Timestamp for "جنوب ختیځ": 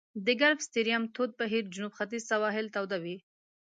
1.73-2.23